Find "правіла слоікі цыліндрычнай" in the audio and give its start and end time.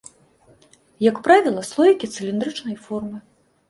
1.29-2.85